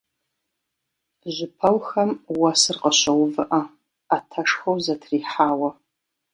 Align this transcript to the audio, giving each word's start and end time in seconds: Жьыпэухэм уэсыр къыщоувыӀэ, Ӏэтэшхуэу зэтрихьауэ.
Жьыпэухэм 1.33 2.11
уэсыр 2.39 2.77
къыщоувыӀэ, 2.81 3.61
Ӏэтэшхуэу 4.09 4.79
зэтрихьауэ. 4.85 5.69